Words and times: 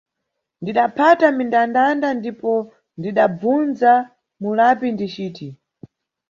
Ndidaphata 0.61 1.25
m, 1.35 1.39
ndandanda 1.47 2.07
ndipo 2.19 2.51
ndidabvunza 2.97 3.91
mulapi 4.41 4.87
ndiciti. 4.93 5.47